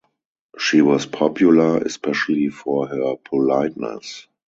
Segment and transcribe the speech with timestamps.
[0.57, 4.25] She was popular, especially for her politeness.